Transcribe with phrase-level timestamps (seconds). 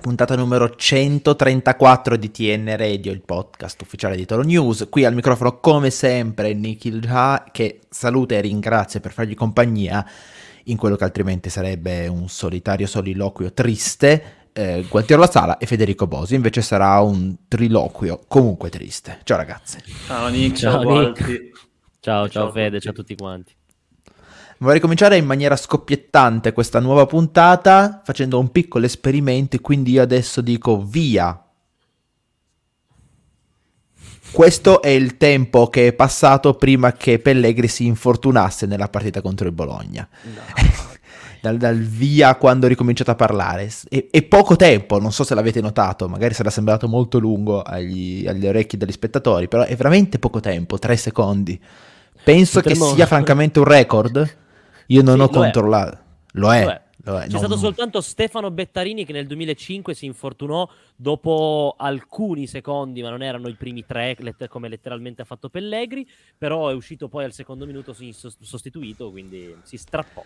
[0.00, 4.88] puntata numero 134 di TN Radio, il podcast ufficiale di Toro News.
[4.90, 10.04] Qui al microfono, come sempre, Nikhil Jha, che saluta e ringrazia per fargli compagnia
[10.64, 14.48] in quello che altrimenti sarebbe un solitario soliloquio triste.
[14.52, 19.20] Eh, Gualtiero La Sala e Federico Bosi invece sarà un triloquio comunque triste.
[19.22, 19.78] Ciao ragazzi.
[20.06, 21.20] Ciao Nick, ciao, ciao Nick.
[21.22, 21.42] Ciao,
[22.00, 23.59] ciao, ciao Fede, ciao a tutti quanti.
[24.62, 30.02] Vorrei cominciare in maniera scoppiettante questa nuova puntata facendo un piccolo esperimento e quindi io
[30.02, 31.42] adesso dico via.
[34.30, 39.46] Questo è il tempo che è passato prima che Pellegri si infortunasse nella partita contro
[39.46, 40.06] il Bologna.
[40.24, 40.40] No.
[41.40, 43.70] dal, dal, via quando ho ricominciato a parlare.
[43.88, 48.26] E, e, poco tempo, non so se l'avete notato, magari sarà sembrato molto lungo agli,
[48.28, 51.58] agli orecchi degli spettatori, però è veramente poco tempo, tre secondi.
[52.22, 54.39] Penso che sia francamente un record
[54.90, 55.96] io non sì, ho lo controllato.
[55.96, 55.98] È.
[56.32, 56.64] Lo è.
[56.64, 56.82] Lo è.
[57.04, 57.22] Lo è.
[57.22, 57.38] C'è non...
[57.38, 63.48] stato soltanto Stefano Bettarini che nel 2005 si infortunò dopo alcuni secondi, ma non erano
[63.48, 64.16] i primi tre,
[64.48, 66.06] come letteralmente ha fatto Pellegri,
[66.36, 70.22] però è uscito poi al secondo minuto sostituito, quindi si strappò.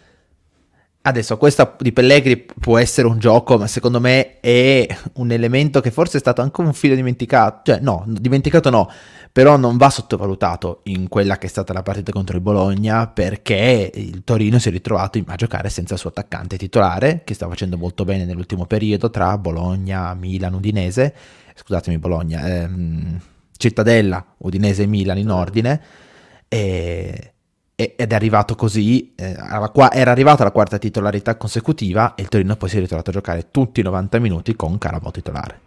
[1.06, 5.90] Adesso questa di Pellegri può essere un gioco, ma secondo me è un elemento che
[5.90, 8.90] forse è stato anche un filo dimenticato, cioè no, dimenticato no,
[9.30, 13.90] però non va sottovalutato in quella che è stata la partita contro il Bologna perché
[13.92, 17.76] il Torino si è ritrovato a giocare senza il suo attaccante titolare, che sta facendo
[17.76, 21.14] molto bene nell'ultimo periodo tra Bologna, Milan, Udinese,
[21.54, 23.20] scusatemi Bologna, ehm,
[23.58, 25.82] Cittadella, Udinese e Milan in ordine,
[26.48, 27.33] e
[27.76, 29.36] ed è arrivato così, eh,
[29.72, 33.12] qua- era arrivata alla quarta titolarità consecutiva e il Torino poi si è ritrovato a
[33.12, 35.60] giocare tutti i 90 minuti con Carabao titolare.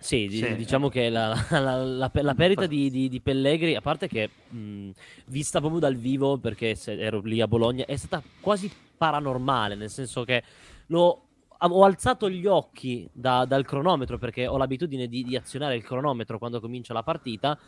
[0.00, 4.08] Sì, sì, diciamo che la, la, la, la perdita di, di, di, Pellegri, a parte
[4.08, 4.90] che mh,
[5.26, 10.24] vista proprio dal vivo, perché ero lì a Bologna, è stata quasi paranormale, nel senso
[10.24, 10.42] che
[10.86, 11.22] lo,
[11.58, 16.38] ho alzato gli occhi da, dal cronometro, perché ho l'abitudine di, di azionare il cronometro
[16.38, 17.58] quando comincia la partita,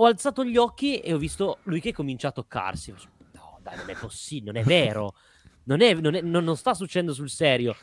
[0.00, 2.92] ho alzato gli occhi e ho visto lui che comincia a toccarsi.
[3.32, 5.14] No, dai, non è possibile, non è vero.
[5.64, 7.76] Non, è, non, è, non, non sta succedendo sul serio.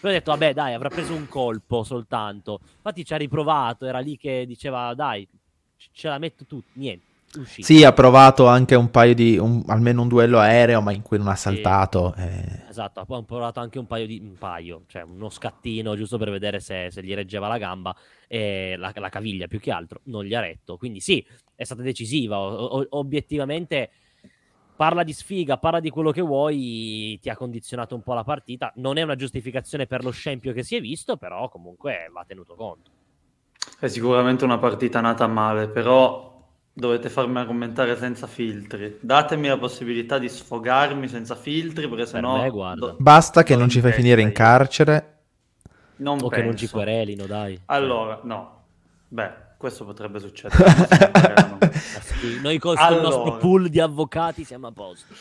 [0.00, 2.60] Poi ho detto, vabbè, dai, avrà preso un colpo soltanto.
[2.76, 5.28] Infatti ci ha riprovato, era lì che diceva, dai,
[5.76, 6.62] ce la metto tu.
[6.74, 7.06] Niente.
[7.38, 7.64] Uscito.
[7.64, 11.16] Sì, ha provato anche un paio di, un, almeno un duello aereo, ma in cui
[11.16, 12.12] non ha saltato.
[12.16, 12.22] Sì.
[12.22, 12.62] Eh.
[12.68, 16.58] Esatto, ha provato anche un paio di, un paio, cioè uno scattino giusto per vedere
[16.58, 17.94] se, se gli reggeva la gamba
[18.26, 20.76] e la, la, caviglia più che altro, non gli ha retto.
[20.76, 21.24] Quindi sì,
[21.54, 22.36] è stata decisiva.
[22.38, 23.90] O, o, obiettivamente
[24.74, 28.72] parla di sfiga, parla di quello che vuoi, ti ha condizionato un po' la partita.
[28.76, 32.56] Non è una giustificazione per lo scempio che si è visto, però comunque va tenuto
[32.56, 32.90] conto.
[33.78, 36.29] È sicuramente una partita nata male, però
[36.80, 38.98] dovete farmi commentare senza filtri.
[39.00, 42.42] Datemi la possibilità di sfogarmi senza filtri, perché sennò...
[42.42, 42.96] Me, do...
[42.98, 45.18] Basta che non ci fai finire in carcere.
[45.96, 46.34] Non o penso.
[46.34, 47.60] che non ci querelino, dai.
[47.66, 48.62] Allora, no.
[49.06, 50.64] Beh, questo potrebbe succedere.
[52.42, 55.14] Noi con allora, il nostro pool di avvocati siamo a posto.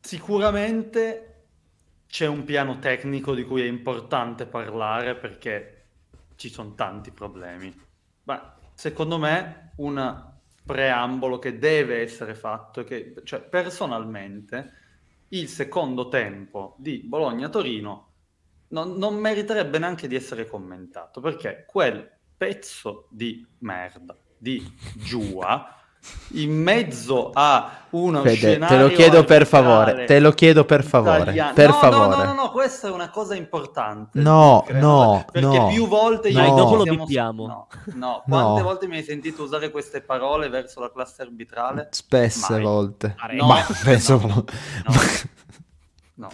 [0.00, 1.44] Sicuramente
[2.06, 5.84] c'è un piano tecnico di cui è importante parlare perché
[6.36, 7.74] ci sono tanti problemi.
[8.24, 10.30] Ma secondo me un
[10.64, 14.80] preambolo che deve essere fatto, che, cioè personalmente
[15.28, 18.10] il secondo tempo di Bologna-Torino
[18.68, 24.62] non, non meriterebbe neanche di essere commentato, perché quel pezzo di merda di
[24.96, 25.81] Giua
[26.32, 30.82] in mezzo a uno Fede, scenario te lo chiedo per favore te lo chiedo per
[30.82, 31.52] favore italiano.
[31.52, 35.68] per no, favore no, no, no, questa è una cosa importante no no perché no,
[35.68, 36.54] più volte io no.
[36.56, 38.66] dopo lo bippiamo no, no, quante no.
[38.66, 42.62] volte mi hai sentito usare queste parole verso la classe arbitrale spesse Mai.
[42.62, 44.44] volte no, ma penso no,
[46.14, 46.30] no.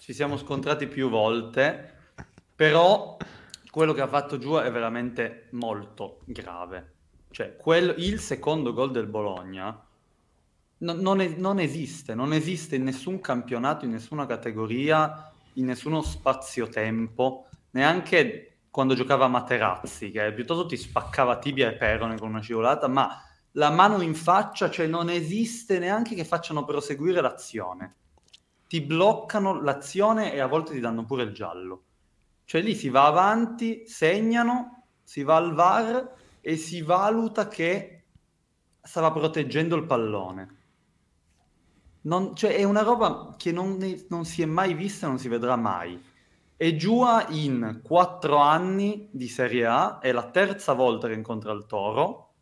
[0.00, 1.94] ci siamo scontrati più volte
[2.54, 3.16] però
[3.70, 6.96] quello che ha fatto giù è veramente molto grave
[7.30, 9.84] cioè, quel, il secondo gol del Bologna
[10.78, 16.02] no, non, è, non, esiste, non esiste in nessun campionato, in nessuna categoria, in nessuno
[16.02, 22.88] spazio-tempo, neanche quando giocava Materazzi, che piuttosto ti spaccava tibia e perone con una scivolata,
[22.88, 23.22] ma
[23.52, 27.96] la mano in faccia, cioè non esiste neanche che facciano proseguire l'azione.
[28.68, 31.82] Ti bloccano l'azione e a volte ti danno pure il giallo.
[32.44, 38.04] Cioè lì si va avanti, segnano, si va al VAR e si valuta che
[38.82, 40.58] stava proteggendo il pallone.
[42.02, 43.78] Non, cioè, è una roba che non,
[44.08, 46.02] non, si è mai vista e non si vedrà mai.
[46.56, 51.66] E Giua in quattro anni di Serie A è la terza volta che incontra il
[51.66, 52.34] Toro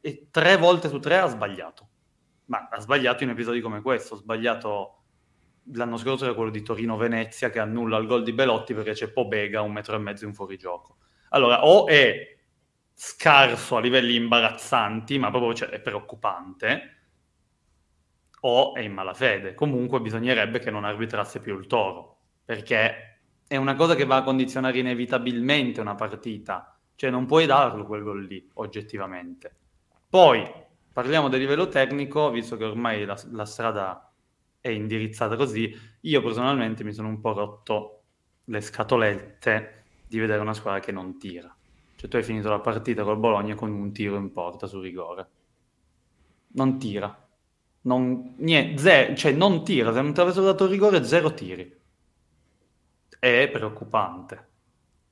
[0.00, 1.88] e tre volte su tre ha sbagliato.
[2.46, 4.96] Ma ha sbagliato in episodi come questo, ha sbagliato
[5.72, 9.60] l'anno scorso era quello di Torino-Venezia che annulla il gol di Belotti perché c'è Pobega
[9.60, 10.96] un metro e mezzo in fuorigioco.
[11.30, 12.39] Allora, o è
[13.02, 16.98] scarso a livelli imbarazzanti, ma proprio cioè, è preoccupante,
[18.40, 19.54] o è in malafede.
[19.54, 24.22] Comunque bisognerebbe che non arbitrasse più il toro, perché è una cosa che va a
[24.22, 26.78] condizionare inevitabilmente una partita.
[26.94, 29.56] Cioè non puoi darlo quel gol lì, oggettivamente.
[30.06, 30.46] Poi,
[30.92, 34.12] parliamo del livello tecnico, visto che ormai la, la strada
[34.60, 38.02] è indirizzata così, io personalmente mi sono un po' rotto
[38.44, 41.54] le scatolette di vedere una squadra che non tira.
[42.00, 45.28] Cioè tu hai finito la partita col Bologna con un tiro in porta su rigore.
[46.52, 47.28] Non tira.
[47.82, 51.78] Non, niente, zero, cioè non tira, se non ti avessero dato il rigore, zero tiri.
[53.18, 54.48] È preoccupante.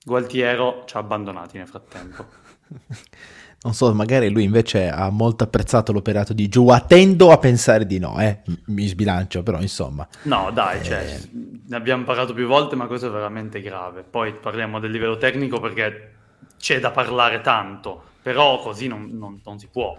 [0.03, 2.25] Gualtiero ci ha abbandonati nel frattempo.
[3.65, 7.99] non so, magari lui invece ha molto apprezzato l'operato di Giù, tendo a pensare di
[7.99, 8.41] no, eh?
[8.69, 10.09] mi sbilancio, però insomma.
[10.23, 11.21] No, dai, cioè, eh...
[11.21, 11.29] cioè,
[11.67, 14.05] ne abbiamo parlato più volte, ma questo è veramente grave.
[14.05, 16.17] Poi parliamo del livello tecnico perché
[16.59, 19.97] c'è da parlare tanto, però così non, non, non si può.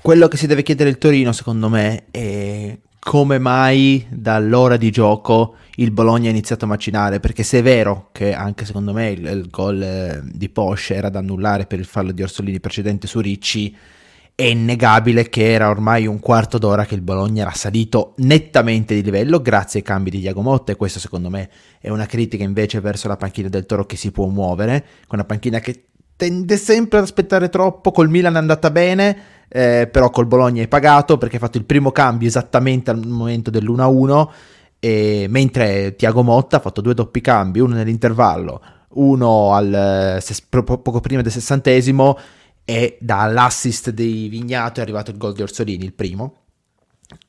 [0.00, 5.56] Quello che si deve chiedere il Torino, secondo me, è come mai dall'ora di gioco
[5.76, 9.24] il Bologna ha iniziato a macinare, perché se è vero che anche secondo me il,
[9.26, 13.20] il gol eh, di Porsche era da annullare per il fallo di Orsolini precedente su
[13.20, 13.76] Ricci,
[14.36, 19.02] è innegabile che era ormai un quarto d'ora che il Bologna era salito nettamente di
[19.02, 21.48] livello grazie ai cambi di Diago Motta e questo secondo me
[21.80, 25.24] è una critica invece verso la panchina del Toro che si può muovere, con una
[25.24, 25.84] panchina che
[26.16, 29.16] tende sempre ad aspettare troppo, col Milan è andata bene,
[29.48, 33.50] eh, però col Bologna è pagato perché ha fatto il primo cambio esattamente al momento
[33.50, 34.28] dell'1-1,
[34.80, 38.60] e, mentre Tiago Motta ha fatto due doppi cambi, uno nell'intervallo,
[38.94, 42.18] uno al, ses, poco prima del sessantesimo
[42.64, 46.42] e dall'assist di Vignato è arrivato il gol di Orsolini, il primo.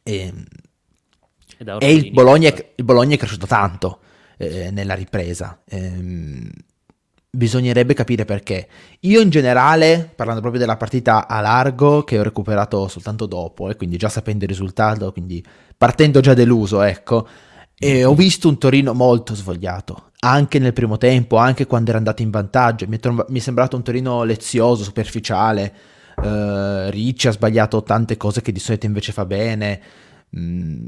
[0.04, 0.34] E,
[1.58, 4.00] e, e il, Bologna, il, Bologna, è cresciuto tanto
[4.38, 5.62] eh, nella ripresa.
[5.66, 6.50] Eh,
[7.36, 8.68] bisognerebbe capire perché.
[9.02, 13.72] Io in generale, parlando proprio della partita a largo, che ho recuperato soltanto dopo, e
[13.72, 15.44] eh, quindi già sapendo il risultato, quindi
[15.78, 17.28] partendo già deluso, ecco,
[17.77, 22.22] e ho visto un Torino molto svogliato, anche nel primo tempo, anche quando era andato
[22.22, 22.88] in vantaggio.
[22.88, 25.74] Mi è, trom- mi è sembrato un Torino lezioso, superficiale.
[26.16, 29.81] Uh, Ricci ha sbagliato tante cose che di solito invece fa bene.
[30.38, 30.88] Mm,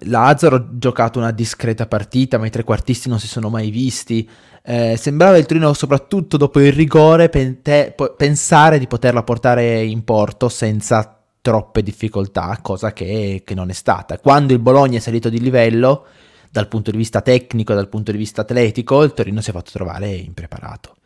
[0.00, 4.28] Lazzaro ha giocato una discreta partita, ma i trequartisti non si sono mai visti.
[4.62, 10.48] Eh, sembrava il Torino, soprattutto dopo il rigore, pente- pensare di poterla portare in porto
[10.48, 11.15] senza
[11.46, 14.18] troppe difficoltà, cosa che, che, non è stata.
[14.18, 16.06] Quando il Bologna è salito di livello,
[16.50, 19.70] dal punto di vista tecnico, dal punto di vista atletico, il Torino si è fatto
[19.70, 20.96] trovare impreparato.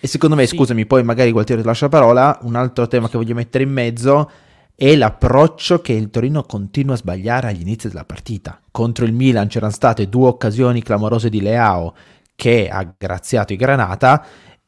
[0.00, 0.56] E secondo me, sì.
[0.56, 3.72] scusami, poi magari Gualtieri ti lascia la parola, un altro tema che voglio mettere in
[3.72, 4.30] mezzo
[4.74, 8.58] è l'approccio che il Torino continua a sbagliare agli inizi della partita.
[8.70, 11.94] Contro il Milan c'erano state due occasioni clamorose di Leao
[12.34, 14.24] che ha graziato i Granata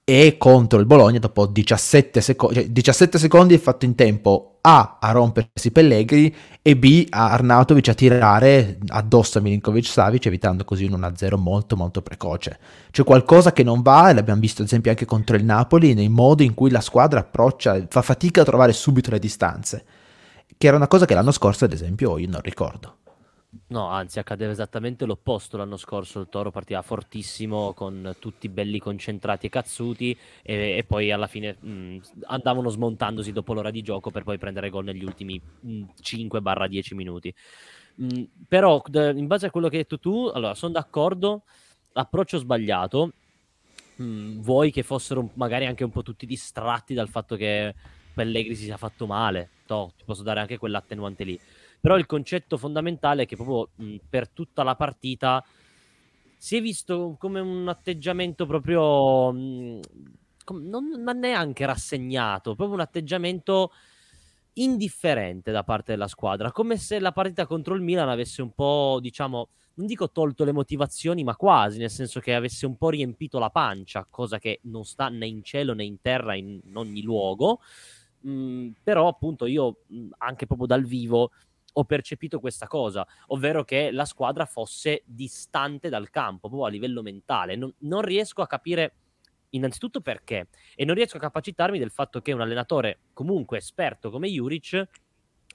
[0.08, 4.98] e contro il Bologna dopo 17, seco- cioè 17 secondi è fatto in tempo A
[5.00, 6.32] a rompersi Pellegrini
[6.62, 11.76] e B a Arnautovic a tirare addosso a Milinkovic Savic evitando così un 1-0 molto
[11.76, 12.56] molto precoce.
[12.92, 16.08] C'è qualcosa che non va e l'abbiamo visto ad esempio anche contro il Napoli nei
[16.08, 19.84] modi in cui la squadra approccia, fa fatica a trovare subito le distanze,
[20.56, 22.98] che era una cosa che l'anno scorso ad esempio io non ricordo.
[23.68, 26.20] No, anzi, accadeva esattamente l'opposto l'anno scorso.
[26.20, 31.56] Il Toro partiva fortissimo con tutti belli concentrati e cazzuti, e, e poi alla fine
[31.58, 35.40] mh, andavano smontandosi dopo l'ora di gioco per poi prendere gol negli ultimi
[36.02, 37.32] 5-10 minuti.
[37.96, 41.42] Mh, però, in base a quello che hai detto tu, allora sono d'accordo.
[41.92, 43.12] Approccio sbagliato.
[43.96, 47.74] Mh, vuoi che fossero magari anche un po' tutti distratti dal fatto che
[48.12, 49.50] Pellegrini si sia fatto male.
[49.68, 51.40] No, ti posso dare anche quell'attenuante lì
[51.80, 55.44] però il concetto fondamentale è che proprio mh, per tutta la partita
[56.38, 59.80] si è visto come un atteggiamento proprio mh,
[60.54, 63.72] non, non neanche rassegnato, proprio un atteggiamento
[64.54, 68.98] indifferente da parte della squadra, come se la partita contro il Milan avesse un po',
[69.00, 73.38] diciamo, non dico tolto le motivazioni, ma quasi, nel senso che avesse un po' riempito
[73.38, 77.60] la pancia, cosa che non sta né in cielo né in terra in ogni luogo.
[78.26, 79.82] Mm, però appunto io
[80.18, 81.30] anche proprio dal vivo
[81.78, 87.02] ho percepito questa cosa, ovvero che la squadra fosse distante dal campo, proprio a livello
[87.02, 87.54] mentale.
[87.56, 88.94] Non, non riesco a capire
[89.50, 94.28] innanzitutto perché e non riesco a capacitarmi del fatto che un allenatore comunque esperto come
[94.28, 94.88] Juric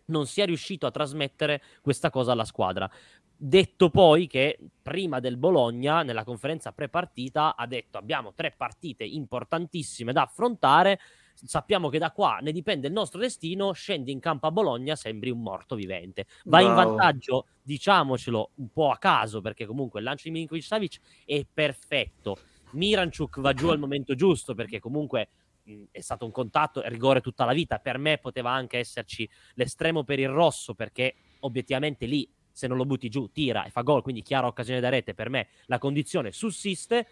[0.05, 2.89] non sia riuscito a trasmettere questa cosa alla squadra.
[3.35, 10.13] Detto poi che prima del Bologna, nella conferenza pre-partita, ha detto abbiamo tre partite importantissime
[10.13, 10.99] da affrontare,
[11.43, 15.29] sappiamo che da qua ne dipende il nostro destino, scendi in campo a Bologna, sembri
[15.29, 16.25] un morto vivente.
[16.45, 16.69] Vai wow.
[16.69, 21.45] in vantaggio, diciamocelo, un po' a caso, perché comunque il lancio di Milinkovic Savic è
[21.51, 22.37] perfetto.
[22.71, 25.29] Miranchuk va giù al momento giusto, perché comunque
[25.63, 27.79] mh, è stato un contatto, rigore tutta la vita.
[27.79, 32.85] Per me poteva anche esserci l'estremo per il rosso, perché obiettivamente lì se non lo
[32.85, 36.31] butti giù tira e fa gol, quindi chiara occasione da rete, per me la condizione
[36.31, 37.07] sussiste,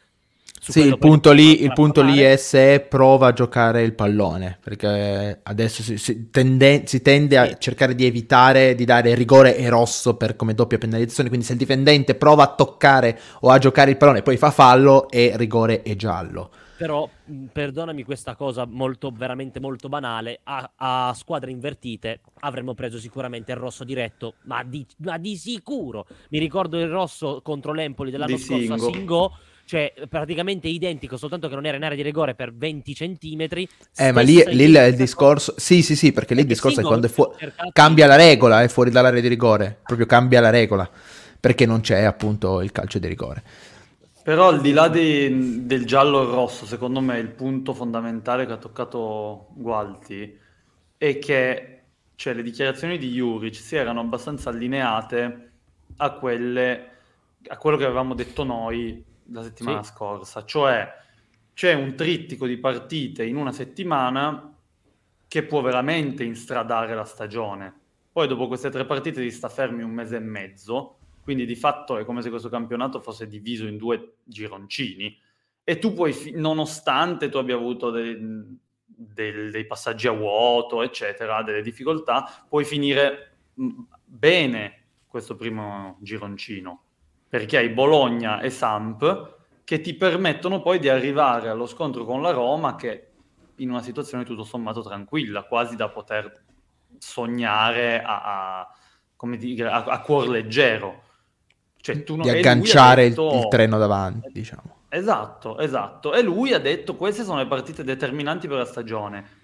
[0.60, 5.40] sì, il punto, lì, il punto lì, è se prova a giocare il pallone, perché
[5.44, 10.16] adesso si, si, tende, si tende a cercare di evitare di dare rigore e rosso
[10.16, 13.98] per come doppia penalizzazione, quindi se il difendente prova a toccare o a giocare il
[13.98, 16.52] pallone e poi fa fallo è rigore e giallo.
[16.80, 17.10] Però,
[17.52, 23.58] perdonami questa cosa molto, veramente molto banale, a, a squadre invertite avremmo preso sicuramente il
[23.58, 26.08] rosso diretto, ma di, ma di sicuro.
[26.30, 28.88] Mi ricordo il rosso contro l'Empoli dell'anno di scorso Singo.
[28.88, 29.38] a Singo
[29.70, 33.70] cioè praticamente identico, soltanto che non era in area di rigore per 20 centimetri.
[33.96, 37.06] Eh, ma lì, lì il discorso, sì, sì, sì, perché lì il discorso è quando
[37.06, 37.32] è fu-
[37.72, 40.90] cambia la regola, è fuori dall'area di rigore, proprio cambia la regola,
[41.40, 43.44] perché non c'è appunto il calcio di rigore.
[44.24, 48.54] Però al di là di, del giallo e rosso, secondo me il punto fondamentale che
[48.54, 50.36] ha toccato Gualti
[50.98, 51.82] è che
[52.16, 55.52] cioè, le dichiarazioni di Juric si erano abbastanza allineate
[55.98, 56.90] a, quelle,
[57.50, 59.92] a quello che avevamo detto noi la settimana sì.
[59.92, 60.92] scorsa, cioè
[61.54, 64.56] c'è un trittico di partite in una settimana
[65.28, 67.74] che può veramente instradare la stagione.
[68.12, 71.98] Poi dopo queste tre partite si sta fermi un mese e mezzo, quindi di fatto
[71.98, 75.16] è come se questo campionato fosse diviso in due gironcini
[75.64, 78.18] e tu puoi, nonostante tu abbia avuto dei,
[78.86, 86.84] dei, dei passaggi a vuoto, eccetera, delle difficoltà, puoi finire bene questo primo gironcino
[87.30, 92.32] perché hai Bologna e Samp che ti permettono poi di arrivare allo scontro con la
[92.32, 93.10] Roma che
[93.58, 96.44] in una situazione tutto sommato tranquilla, quasi da poter
[96.98, 98.68] sognare a, a,
[99.38, 101.04] dire, a, a cuor leggero.
[101.78, 104.78] Cioè, tu non, di agganciare detto, il, il, treno davanti, diciamo.
[104.90, 106.14] Esatto, esatto.
[106.14, 109.38] E lui ha detto queste sono le partite determinanti per la stagione.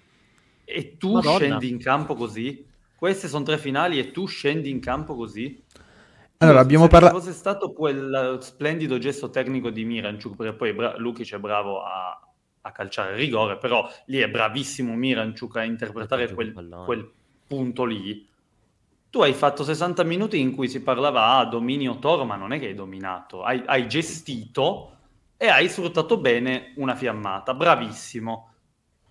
[0.64, 1.36] E tu Madonna.
[1.36, 2.66] scendi in campo così?
[2.96, 5.62] Queste sono tre finali e tu scendi in campo così?
[6.38, 7.18] Allora, abbiamo parlato...
[7.18, 11.82] Se fosse stato quel splendido gesto tecnico di Miranchuk, perché poi Bra- Lukic è bravo
[11.82, 12.20] a,
[12.60, 16.52] a calciare il rigore, però lì è bravissimo Miranchuk a interpretare quel,
[16.84, 17.10] quel,
[17.46, 18.28] punto lì.
[19.08, 22.58] Tu hai fatto 60 minuti in cui si parlava, ah, dominio Toro, ma non è
[22.58, 24.96] che hai dominato, hai, hai gestito
[25.38, 28.52] e hai sfruttato bene una fiammata, bravissimo,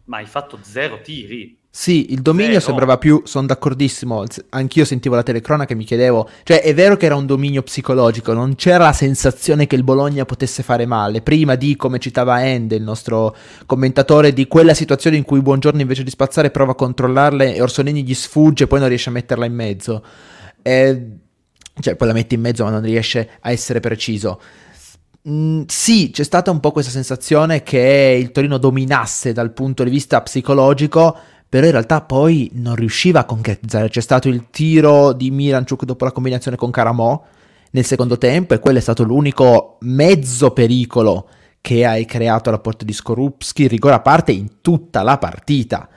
[0.05, 1.57] ma hai fatto zero tiri.
[1.77, 2.61] Sì, il dominio Vero.
[2.61, 7.05] sembrava più, sono d'accordissimo, anch'io sentivo la telecronaca e mi chiedevo, cioè è vero che
[7.05, 11.55] era un dominio psicologico, non c'era la sensazione che il Bologna potesse fare male, prima
[11.55, 16.09] di, come citava Ende, il nostro commentatore, di quella situazione in cui Buongiorno invece di
[16.11, 19.53] spazzare prova a controllarle e Orsolini gli sfugge e poi non riesce a metterla in
[19.53, 20.01] mezzo.
[20.61, 21.07] E,
[21.81, 24.39] cioè poi la mette in mezzo ma non riesce a essere preciso.
[25.27, 29.89] Mm, sì, c'è stata un po' questa sensazione che il Torino dominasse dal punto di
[29.89, 31.17] vista psicologico,
[31.55, 33.87] però in realtà poi non riusciva a concretizzare.
[33.87, 37.23] C'è stato il tiro di Miranchuk dopo la combinazione con Caramò
[37.71, 41.29] nel secondo tempo e quello è stato l'unico mezzo pericolo
[41.61, 45.87] che hai creato alla porta di Skorupski, rigore a parte in tutta la partita.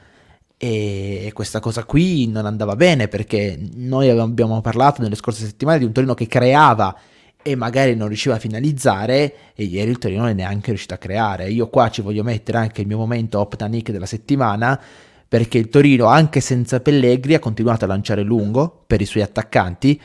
[0.57, 5.87] E questa cosa qui non andava bene perché noi abbiamo parlato nelle scorse settimane di
[5.87, 6.97] un Torino che creava
[7.43, 10.99] e magari non riusciva a finalizzare e ieri il Torino non è neanche riuscito a
[10.99, 11.51] creare.
[11.51, 14.81] Io qua ci voglio mettere anche il mio momento Optanic della settimana
[15.29, 20.01] perché il Torino, anche senza Pellegri, ha continuato a lanciare lungo per i suoi attaccanti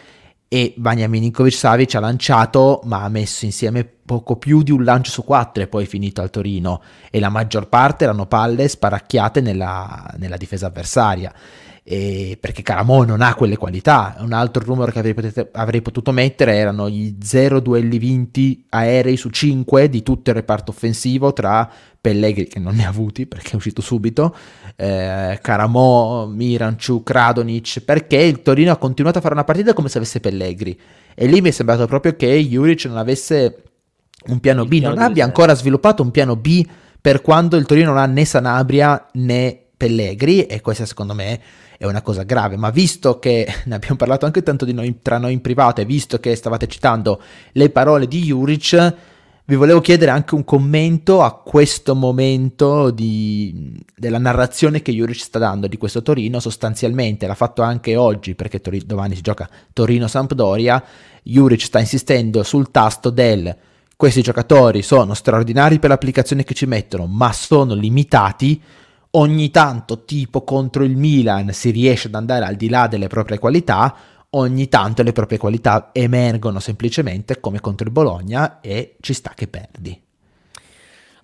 [0.47, 5.09] e Vania Milinkovic Savic ha lanciato ma ha messo insieme poco più di un lancio
[5.09, 6.81] su quattro e poi è finito al Torino.
[7.09, 11.33] E la maggior parte erano palle sparacchiate nella, nella difesa avversaria
[11.85, 14.15] eh, perché Caramò non ha quelle qualità.
[14.19, 19.17] Un altro numero che avrei, potete, avrei, potuto mettere erano gli 0 duelli vinti aerei
[19.17, 23.51] su 5 di tutto il reparto offensivo tra Pellegrini, che non ne ha avuti perché
[23.51, 24.35] è uscito subito,
[24.75, 29.97] eh, Caramò, Miranchuk, Radonic, perché il Torino ha continuato a fare una partita come se
[29.97, 30.77] avesse Pellegrini.
[31.15, 33.63] E lì mi è sembrato proprio che Juric non avesse
[34.27, 36.65] un piano B, non abbia ancora sviluppato un piano B
[36.99, 41.41] per quando il Torino non ha né Sanabria né Pellegrini e questa secondo me
[41.83, 45.33] è una cosa grave, ma visto che ne abbiamo parlato anche tanto noi, tra noi
[45.33, 47.21] in privato e visto che stavate citando
[47.51, 48.95] le parole di Juric,
[49.45, 55.39] vi volevo chiedere anche un commento a questo momento di, della narrazione che Juric sta
[55.39, 60.81] dando di questo Torino, sostanzialmente l'ha fatto anche oggi perché Tor- domani si gioca Torino-Sampdoria,
[61.23, 63.53] Juric sta insistendo sul tasto del
[63.97, 68.61] questi giocatori sono straordinari per l'applicazione che ci mettono, ma sono limitati
[69.15, 73.39] ogni tanto, tipo contro il Milan, si riesce ad andare al di là delle proprie
[73.39, 73.96] qualità,
[74.32, 79.48] ogni tanto le proprie qualità emergono semplicemente come contro il Bologna e ci sta che
[79.48, 80.01] perdi.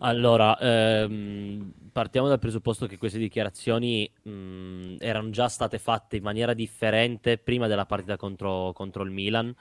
[0.01, 6.53] Allora, ehm, partiamo dal presupposto che queste dichiarazioni mh, erano già state fatte in maniera
[6.53, 9.53] differente prima della partita contro, contro il Milan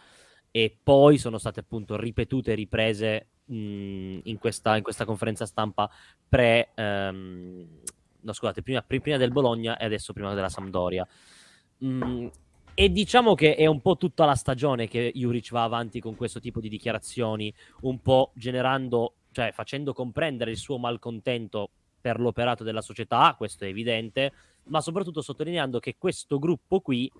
[0.50, 5.90] e poi sono state appunto ripetute e riprese mh, in, questa, in, questa, conferenza stampa
[6.28, 6.70] pre...
[6.74, 7.66] Ehm,
[8.20, 11.06] no, scusate, prima, prima, del Bologna e adesso prima della Sampdoria.
[11.78, 12.28] Mh,
[12.74, 16.38] e diciamo che è un po' tutta la stagione che Juric va avanti con questo
[16.38, 21.70] tipo di dichiarazioni, un po' generando, cioè facendo comprendere il suo malcontento
[22.00, 24.32] per l'operato della società, questo è evidente,
[24.64, 27.10] ma soprattutto sottolineando che questo gruppo qui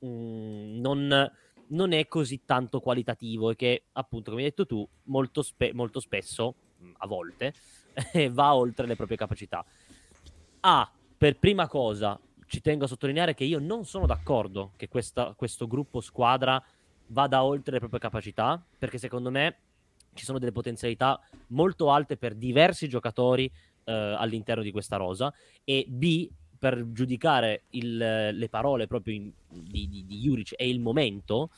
[0.00, 1.32] mh, non,
[1.68, 6.00] non, è così tanto qualitativo e che, appunto, come hai detto tu, molto, spe- molto
[6.00, 6.54] spesso,
[6.98, 7.54] a volte,
[8.30, 9.64] va oltre le proprie capacità.
[10.66, 15.34] Ah, per prima cosa, ci tengo a sottolineare che io non sono d'accordo che questa,
[15.36, 16.62] questo gruppo squadra
[17.08, 19.56] vada oltre le proprie capacità, perché secondo me
[20.14, 23.44] ci sono delle potenzialità molto alte per diversi giocatori
[23.84, 25.30] eh, all'interno di questa rosa.
[25.64, 27.96] E B per giudicare il,
[28.32, 31.50] le parole proprio in, di, di, di Juric e il momento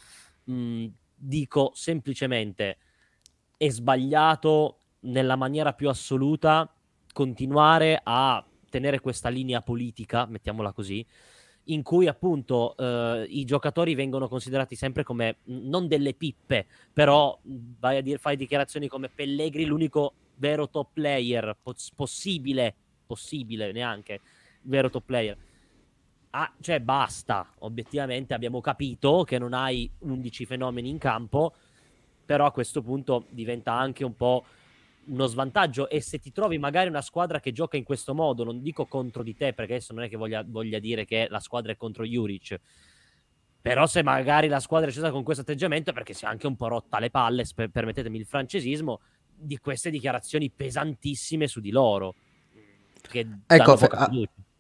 [0.43, 2.79] mh, dico semplicemente
[3.57, 6.69] è sbagliato nella maniera più assoluta
[7.13, 11.05] continuare a tenere questa linea politica, mettiamola così,
[11.69, 17.97] in cui appunto eh, i giocatori vengono considerati sempre come non delle pippe, però vai
[17.97, 22.75] a dire, fai dichiarazioni come Pellegri, l'unico vero top player poss- possibile,
[23.07, 24.21] possibile neanche,
[24.63, 25.37] vero top player.
[26.31, 31.55] Ah, cioè basta, obiettivamente abbiamo capito che non hai 11 fenomeni in campo,
[32.25, 34.45] però a questo punto diventa anche un po'
[35.07, 38.63] uno svantaggio e se ti trovi magari una squadra che gioca in questo modo, non
[38.63, 41.73] dico contro di te perché adesso non è che voglia, voglia dire che la squadra
[41.73, 42.59] è contro Juric,
[43.61, 46.47] però se magari la squadra è scesa con questo atteggiamento è perché si è anche
[46.47, 49.01] un po' rotta le palle, per, permettetemi il francesismo,
[49.39, 52.15] di queste dichiarazioni pesantissime su di loro.
[53.47, 54.11] ecco, a,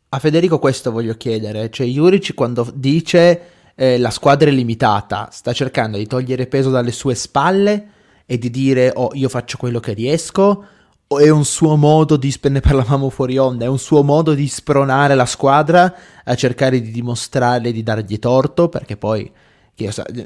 [0.08, 5.52] a, Federico questo voglio chiedere, cioè Juric quando dice eh, la squadra è limitata, sta
[5.52, 7.94] cercando di togliere peso dalle sue spalle
[8.26, 10.64] e di dire oh io faccio quello che riesco
[11.08, 14.48] o è un suo modo di, ne parlavamo fuori onda, è un suo modo di
[14.48, 18.68] spronare la squadra a cercare di dimostrare di dargli torto?
[18.68, 19.30] Perché poi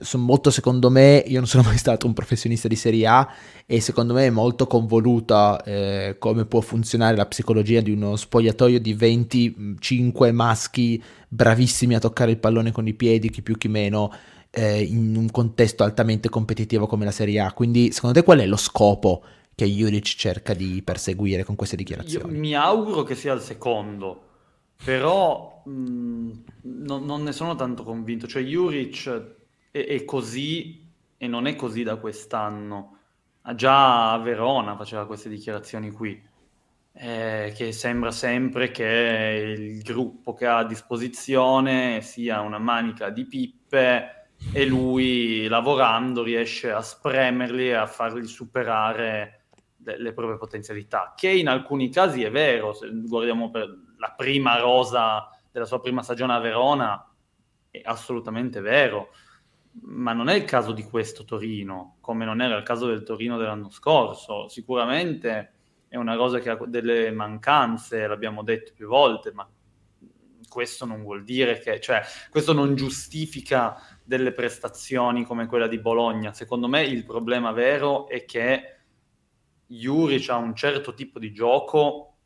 [0.01, 3.29] sono molto secondo me, io non sono mai stato un professionista di Serie A
[3.67, 8.81] e secondo me è molto convoluta eh, come può funzionare la psicologia di uno spogliatoio
[8.81, 14.11] di 25 maschi bravissimi a toccare il pallone con i piedi, chi più chi meno,
[14.51, 17.53] eh, in un contesto altamente competitivo come la Serie A.
[17.53, 19.23] Quindi, secondo te, qual è lo scopo
[19.55, 22.33] che Juric cerca di perseguire con queste dichiarazioni?
[22.33, 24.23] Io mi auguro che sia il secondo,
[24.85, 26.31] però mh, mm,
[26.63, 28.27] non, non, ne sono tanto convinto.
[28.27, 29.09] Cioè, Juric
[29.71, 30.85] è, è così
[31.17, 32.97] e non è così da quest'anno.
[33.55, 36.29] Già a Verona faceva queste dichiarazioni qui.
[36.93, 43.25] Eh, che sembra sempre che il gruppo che ha a disposizione sia una manica di
[43.25, 44.20] pippe
[44.53, 49.45] e lui lavorando riesce a spremerli e a farli superare
[49.79, 54.59] le, le proprie potenzialità, che in alcuni casi è vero, se guardiamo per la prima
[54.59, 57.13] rosa della sua prima stagione a Verona,
[57.71, 59.11] è assolutamente vero,
[59.83, 63.37] ma non è il caso di questo Torino, come non era il caso del Torino
[63.37, 64.49] dell'anno scorso.
[64.49, 65.53] Sicuramente
[65.89, 69.49] è una rosa che ha delle mancanze, l'abbiamo detto più volte, ma
[70.49, 76.33] questo non vuol dire che, cioè, questo non giustifica delle prestazioni come quella di Bologna.
[76.33, 78.79] Secondo me il problema vero è che
[79.69, 82.17] Juric ha un certo tipo di gioco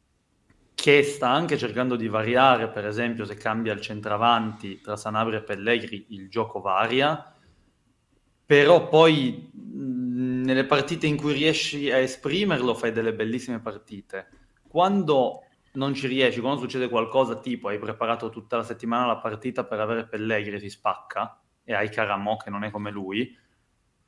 [0.72, 5.42] che sta anche cercando di variare, per esempio se cambia il centravanti tra Sanabria e
[5.42, 7.36] Pellegri il gioco varia,
[8.46, 14.28] però poi nelle partite in cui riesci a esprimerlo fai delle bellissime partite.
[14.66, 15.40] Quando
[15.74, 19.80] non ci riesci, quando succede qualcosa tipo hai preparato tutta la settimana la partita per
[19.80, 23.36] avere Pellegri e si spacca, e hai Caramò che non è come lui,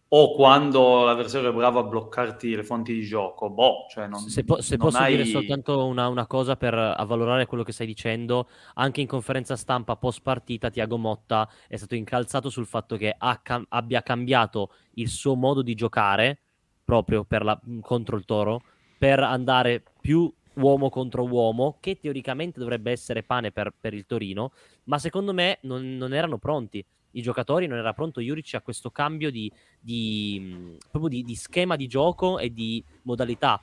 [0.09, 4.45] o quando l'avversario è bravo a bloccarti le fonti di gioco, boh, cioè non, Se,
[4.45, 5.17] po- se non posso hai...
[5.17, 9.97] dire soltanto una, una, cosa per avvalorare quello che stai dicendo, anche in conferenza stampa
[9.97, 15.35] post partita Tiago Motta è stato incalzato sul fatto che cam- abbia cambiato il suo
[15.35, 16.39] modo di giocare
[16.85, 18.63] proprio la- contro il Toro
[18.97, 24.53] per andare più uomo contro uomo, che teoricamente dovrebbe essere pane per, per il Torino,
[24.85, 26.83] ma secondo me non, non erano pronti
[27.17, 31.77] i giocatori, non era pronto Juric a questo cambio di, di, proprio di, di schema
[31.77, 33.61] di gioco e di modalità.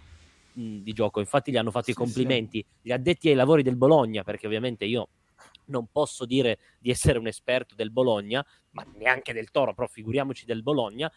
[0.53, 1.19] mh, di gioco.
[1.19, 2.87] Infatti gli hanno fatto sì, i complimenti sì.
[2.87, 5.09] gli addetti ai lavori del Bologna, perché ovviamente io
[5.65, 10.45] non posso dire di essere un esperto del Bologna, ma neanche del Toro, però figuriamoci
[10.45, 11.11] del Bologna,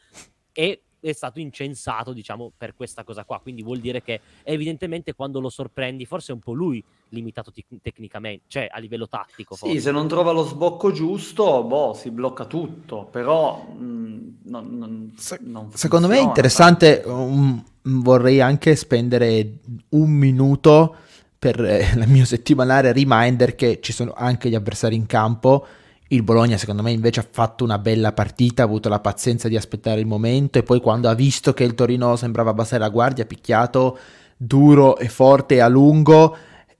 [0.53, 3.40] e è stato incensato, diciamo, per questa cosa qua.
[3.40, 7.64] Quindi vuol dire che evidentemente quando lo sorprendi, forse è un po' lui limitato t-
[7.80, 9.54] tecnicamente, cioè a livello tattico.
[9.54, 9.74] Forse.
[9.74, 14.78] Sì, se non trova lo sbocco giusto, boh, si blocca tutto, però mh, mm, non,
[14.78, 19.59] non, se- non secondo me è interessante, um, vorrei anche spendere
[19.90, 20.96] un minuto
[21.38, 25.66] per eh, il mio settimanale reminder che ci sono anche gli avversari in campo
[26.09, 29.57] il Bologna secondo me invece ha fatto una bella partita, ha avuto la pazienza di
[29.57, 33.25] aspettare il momento e poi quando ha visto che il Torino sembrava abbassare la guardia
[33.25, 33.99] ha picchiato
[34.37, 36.37] duro e forte a lungo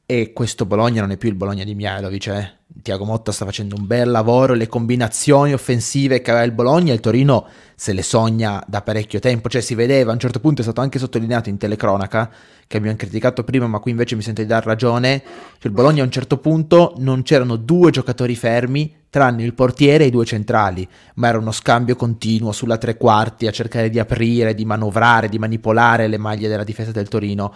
[0.09, 2.55] e questo Bologna non è più il Bologna di Mihailovic, eh.
[2.81, 7.01] Tiago Motta sta facendo un bel lavoro, le combinazioni offensive che aveva il Bologna, il
[7.01, 10.65] Torino se le sogna da parecchio tempo, cioè si vedeva, a un certo punto è
[10.65, 12.31] stato anche sottolineato in telecronaca,
[12.69, 16.03] che abbiamo criticato prima, ma qui invece mi sento di dar ragione, cioè il Bologna
[16.03, 20.26] a un certo punto non c'erano due giocatori fermi, tranne il portiere e i due
[20.26, 25.31] centrali, ma era uno scambio continuo sulla tre quarti a cercare di aprire, di manovrare,
[25.31, 27.55] di manipolare le maglie della difesa del Torino.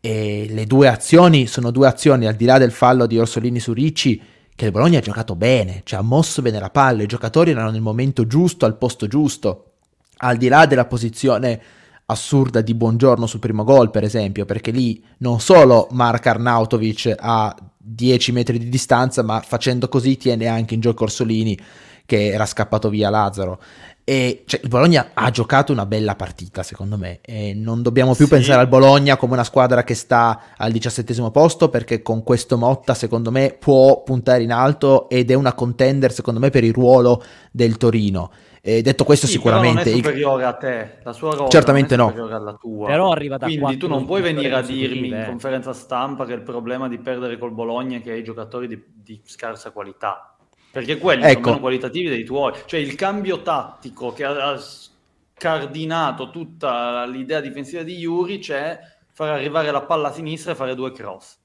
[0.00, 3.72] E le due azioni sono due azioni, al di là del fallo di Orsolini su
[3.72, 4.22] Ricci,
[4.54, 7.72] che il Bologna ha giocato bene, cioè ha mosso bene la palla, i giocatori erano
[7.72, 9.72] nel momento giusto, al posto giusto,
[10.18, 11.60] al di là della posizione
[12.06, 17.52] assurda di Buongiorno sul primo gol, per esempio, perché lì non solo Mark Arnautovic a
[17.82, 21.58] 10 metri di distanza, ma facendo così tiene anche in gioco Orsolini
[22.04, 23.62] che era scappato via Lazzaro.
[24.04, 27.20] E cioè, il Bologna ha giocato una bella partita, secondo me.
[27.22, 28.30] E non dobbiamo più sì.
[28.30, 32.94] pensare al Bologna come una squadra che sta al diciassettesimo posto, perché con questo Motta,
[32.94, 37.22] secondo me, può puntare in alto ed è una contender, secondo me, per il ruolo
[37.52, 38.30] del Torino.
[38.62, 39.84] E detto questo, sì, sicuramente.
[39.84, 42.40] Però non è superiore a te, la sua rosa Certamente non è superiore no.
[42.40, 42.86] alla tua.
[42.88, 46.42] Però arriva da Quindi tu non puoi venire a dirmi in conferenza stampa che il
[46.42, 50.29] problema di perdere col Bologna è che hai giocatori di, di scarsa qualità
[50.70, 51.48] perché quelli ecco.
[51.48, 52.52] sono qualitativi dei tuoi.
[52.64, 58.78] Cioè il cambio tattico che ha scardinato tutta l'idea difensiva di Juric è
[59.12, 61.36] far arrivare la palla a sinistra e fare due cross.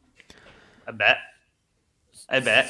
[0.88, 1.16] E beh,
[2.30, 2.64] e beh.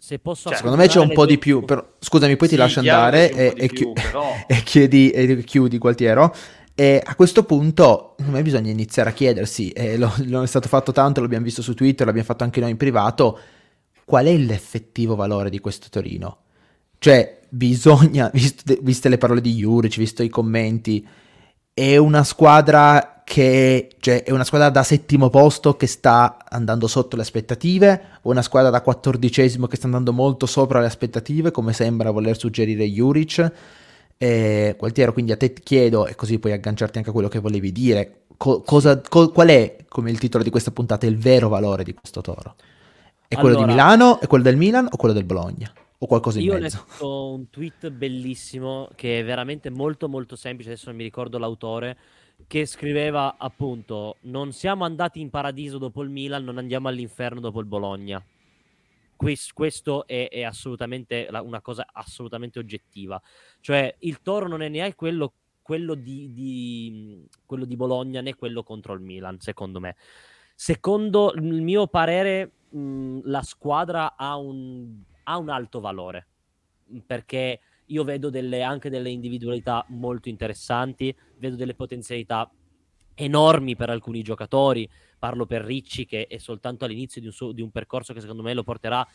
[0.00, 1.64] Se posso cioè, secondo me c'è un po' di più.
[1.64, 4.32] Però, scusami, poi sì, ti lascio andare e, e, più, chi- però...
[4.46, 6.34] e, chiedi, e chiudi, Gualtiero.
[6.74, 10.68] E a questo punto, a me bisogna iniziare a chiedersi, e lo, lo è stato
[10.68, 13.40] fatto tanto, l'abbiamo visto su Twitter, l'abbiamo fatto anche noi in privato
[14.08, 16.38] qual è l'effettivo valore di questo Torino?
[16.98, 21.06] Cioè, bisogna, viste, viste le parole di Juric, visto i commenti,
[21.74, 27.16] è una squadra che cioè, è una squadra da settimo posto che sta andando sotto
[27.16, 31.74] le aspettative o una squadra da quattordicesimo che sta andando molto sopra le aspettative come
[31.74, 33.52] sembra voler suggerire Juric
[34.16, 38.22] Gualtiero quindi a te chiedo e così puoi agganciarti anche a quello che volevi dire
[38.38, 41.92] co- cosa, co- qual è come il titolo di questa puntata il vero valore di
[41.92, 42.54] questo toro
[43.28, 45.70] è quello allora, di Milano, è quello del Milan o quello del Bologna?
[45.98, 46.76] O qualcosa in io mezzo?
[46.76, 51.02] Io ho letto un tweet bellissimo che è veramente molto molto semplice, adesso non mi
[51.02, 51.98] ricordo l'autore,
[52.46, 57.60] che scriveva appunto non siamo andati in paradiso dopo il Milan, non andiamo all'inferno dopo
[57.60, 58.24] il Bologna.
[59.16, 63.20] questo è, è assolutamente una cosa assolutamente oggettiva.
[63.60, 68.62] Cioè il Toro non è neanche quello, quello di, di, quello di Bologna né quello
[68.62, 69.96] contro il Milan, secondo me.
[70.54, 76.26] Secondo il mio parere, mh, la squadra ha un, ha un, alto valore
[77.06, 82.50] perché io vedo delle, anche delle individualità molto interessanti, vedo delle potenzialità
[83.14, 84.88] enormi per alcuni giocatori.
[85.18, 88.42] Parlo per Ricci che è soltanto all'inizio di un, suo, di un percorso che secondo
[88.42, 89.06] me lo porterà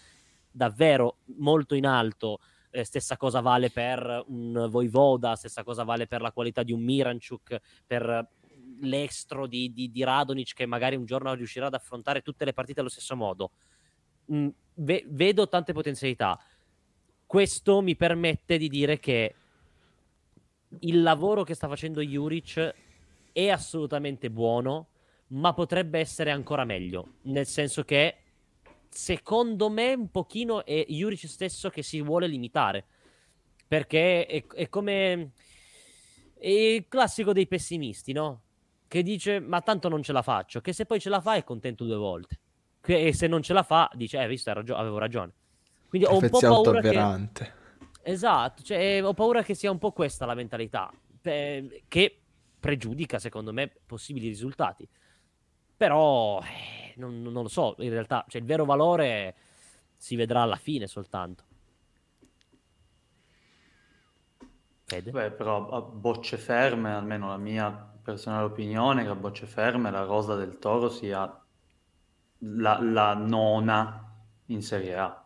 [0.51, 2.39] davvero molto in alto.
[2.69, 6.81] Eh, stessa cosa vale per un Voivoda, stessa cosa vale per la qualità di un
[6.81, 8.27] Miranchuk, per
[8.81, 12.79] l'estro di, di, di, Radonic che magari un giorno riuscirà ad affrontare tutte le partite
[12.79, 13.51] allo stesso modo.
[14.31, 16.39] Mm, ve- vedo tante potenzialità.
[17.25, 19.35] Questo mi permette di dire che
[20.79, 22.75] il lavoro che sta facendo Juric
[23.31, 24.87] è assolutamente buono,
[25.27, 27.15] ma potrebbe essere ancora meglio.
[27.23, 28.17] Nel senso che,
[28.89, 32.85] secondo me, un pochino è Juric stesso che si vuole limitare.
[33.67, 35.31] Perché è, è come
[36.43, 38.42] è il classico dei pessimisti, no?
[38.93, 41.43] Che dice ma tanto non ce la faccio, che se poi ce la fa è
[41.43, 42.37] contento due volte.
[42.85, 45.33] e se non ce la fa dice eh visto ragio- avevo ragione.
[45.87, 47.51] Quindi ho un po' paura che...
[48.03, 50.91] Esatto, cioè, ho paura che sia un po' questa la mentalità,
[51.23, 52.21] eh, che
[52.59, 54.87] pregiudica secondo me possibili risultati.
[55.75, 59.35] Però eh, non, non, lo so, in realtà cioè, il vero valore
[59.95, 61.43] si vedrà alla fine soltanto.
[64.83, 65.09] Fede?
[65.09, 70.03] Beh, però a bocce ferme, almeno la mia personale opinione che a bocce ferme la
[70.03, 71.41] rosa del Toro sia
[72.39, 74.13] la, la nona
[74.47, 75.25] in Serie A.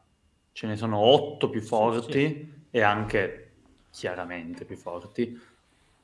[0.52, 2.54] Ce ne sono otto più forti sì, sì.
[2.72, 3.52] e anche
[3.90, 5.40] chiaramente più forti,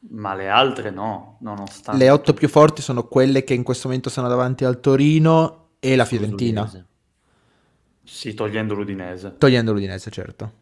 [0.09, 2.03] ma le altre no, nonostante...
[2.03, 5.95] Le otto più forti sono quelle che in questo momento sono davanti al Torino e
[5.95, 6.69] la Fiorentina.
[8.03, 9.35] Sì, togliendo l'Udinese.
[9.37, 10.53] Togliendo l'Udinese, certo.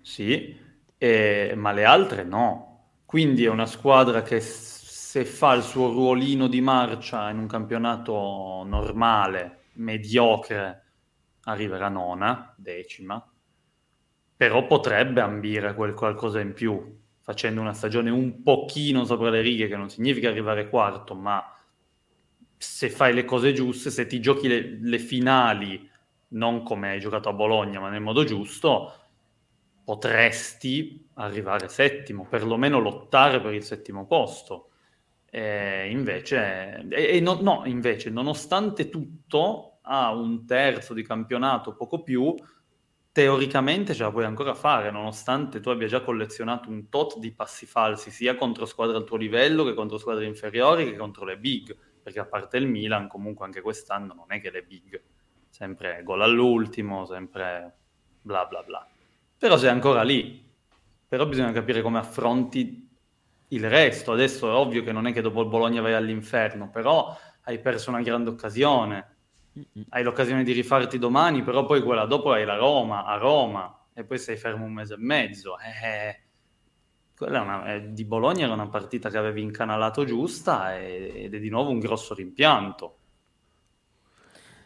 [0.00, 0.58] Sì,
[0.96, 1.52] e...
[1.56, 2.64] ma le altre no.
[3.04, 4.40] Quindi è una squadra che
[5.16, 8.12] se fa il suo ruolino di marcia in un campionato
[8.66, 10.82] normale, mediocre,
[11.44, 13.26] arriverà nona, decima,
[14.36, 19.68] però potrebbe ambire quel qualcosa in più, facendo una stagione un pochino sopra le righe,
[19.68, 21.42] che non significa arrivare quarto, ma
[22.58, 25.90] se fai le cose giuste, se ti giochi le, le finali,
[26.32, 28.92] non come hai giocato a Bologna, ma nel modo giusto,
[29.82, 34.72] potresti arrivare settimo, perlomeno lottare per il settimo posto.
[35.30, 42.02] E invece, e, e no, no, invece, nonostante tutto, ha un terzo di campionato, poco
[42.02, 42.34] più,
[43.12, 47.64] teoricamente ce la puoi ancora fare, nonostante tu abbia già collezionato un tot di passi
[47.64, 51.76] falsi, sia contro squadre al tuo livello che contro squadre inferiori che contro le big,
[52.02, 55.02] perché a parte il Milan, comunque anche quest'anno non è che le big,
[55.48, 57.76] sempre gol all'ultimo, sempre
[58.20, 58.86] bla bla bla.
[59.38, 60.46] Però sei ancora lì,
[61.08, 62.85] però bisogna capire come affronti
[63.48, 64.12] il resto.
[64.12, 67.90] Adesso è ovvio che non è che dopo il Bologna vai all'inferno, però hai perso
[67.90, 69.16] una grande occasione
[69.90, 74.04] hai l'occasione di rifarti domani, però poi quella dopo hai la Roma, a Roma, e
[74.04, 75.56] poi sei fermo un mese e mezzo.
[75.58, 76.20] Eh,
[77.16, 81.38] quella una, eh, di Bologna era una partita che avevi incanalato giusta e, ed è
[81.38, 82.98] di nuovo un grosso rimpianto.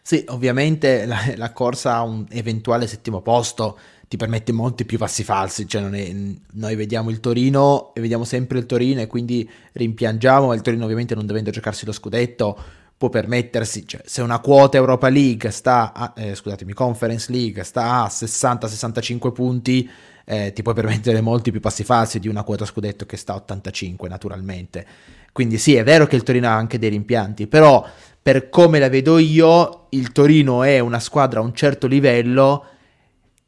[0.03, 3.79] Sì, ovviamente la, la, corsa a un eventuale settimo posto
[4.11, 6.13] ti permette molti più passi falsi, cioè è,
[6.55, 11.15] noi vediamo il Torino e vediamo sempre il Torino e quindi rimpiangiamo, il Torino ovviamente
[11.15, 12.59] non dovendo giocarsi lo scudetto
[12.97, 18.03] può permettersi, cioè, se una quota Europa League sta a, eh, scusatemi, Conference League sta
[18.03, 19.89] a 60-65 punti,
[20.25, 23.37] eh, ti puoi permettere molti più passi falsi di una quota scudetto che sta a
[23.37, 24.85] 85 naturalmente.
[25.31, 27.89] Quindi sì, è vero che il Torino ha anche dei rimpianti, però
[28.21, 32.65] per come la vedo io, il Torino è una squadra a un certo livello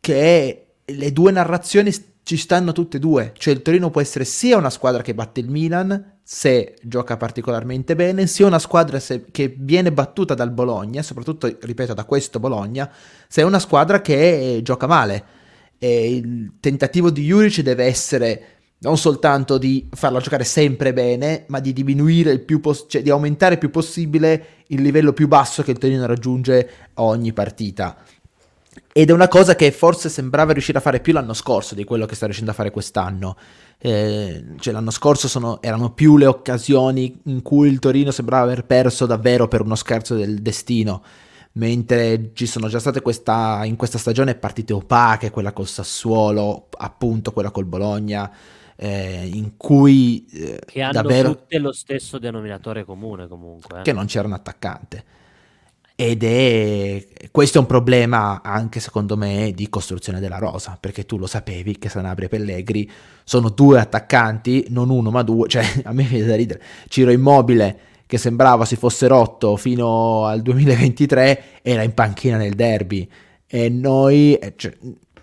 [0.03, 4.57] che le due narrazioni ci stanno tutte e due, cioè il Torino può essere sia
[4.57, 9.55] una squadra che batte il Milan, se gioca particolarmente bene, sia una squadra se, che
[9.57, 12.91] viene battuta dal Bologna, soprattutto, ripeto, da questo Bologna,
[13.29, 15.25] se è una squadra che gioca male.
[15.79, 18.47] E il tentativo di Juric deve essere
[18.79, 23.11] non soltanto di farla giocare sempre bene, ma di diminuire il più pos- cioè di
[23.11, 27.97] aumentare il più possibile il livello più basso che il Torino raggiunge ogni partita.
[28.95, 32.07] Ed è una cosa che forse sembrava riuscire a fare più l'anno scorso di quello
[32.07, 33.37] che sta riuscendo a fare quest'anno.
[33.79, 38.65] Eh, cioè l'anno scorso sono, erano più le occasioni in cui il Torino sembrava aver
[38.65, 41.03] perso davvero per uno scherzo del destino,
[41.53, 47.33] mentre ci sono già state questa, in questa stagione partite opache, quella col Sassuolo, appunto
[47.33, 48.31] quella col Bologna,
[48.77, 50.27] eh, in cui...
[50.33, 53.81] Eh, che hanno davvero, tutte lo stesso denominatore comune comunque.
[53.81, 53.83] Eh.
[53.83, 55.05] Che non c'era un attaccante.
[56.05, 61.17] Ed è questo è un problema anche secondo me di costruzione della rosa, perché tu
[61.17, 62.91] lo sapevi che Sanabria e Pellegri
[63.23, 66.61] sono due attaccanti, non uno ma due, cioè a me viene da ridere.
[66.89, 73.09] Ciro Immobile che sembrava si fosse rotto fino al 2023 era in panchina nel derby
[73.47, 74.73] e noi eh, cioè,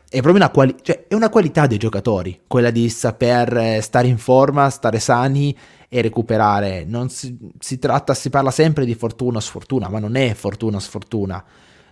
[0.08, 4.18] è proprio una, quali- cioè, è una qualità dei giocatori, quella di saper stare in
[4.18, 5.54] forma, stare sani
[5.90, 6.86] e recuperare.
[6.86, 10.78] Non si, si tratta, si parla sempre di fortuna o sfortuna, ma non è fortuna
[10.78, 11.44] o sfortuna.